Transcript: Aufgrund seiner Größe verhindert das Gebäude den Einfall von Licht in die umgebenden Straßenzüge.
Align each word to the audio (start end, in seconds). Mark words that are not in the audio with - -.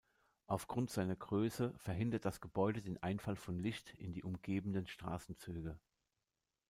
Aufgrund 0.47 0.89
seiner 0.89 1.15
Größe 1.15 1.75
verhindert 1.77 2.25
das 2.25 2.41
Gebäude 2.41 2.81
den 2.81 2.97
Einfall 3.03 3.35
von 3.35 3.59
Licht 3.59 3.93
in 3.99 4.13
die 4.13 4.23
umgebenden 4.23 4.87
Straßenzüge. 4.87 5.77